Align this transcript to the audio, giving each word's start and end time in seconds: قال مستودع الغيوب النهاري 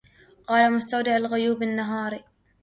قال 0.47 0.73
مستودع 0.73 1.15
الغيوب 1.17 1.63
النهاري 1.63 2.23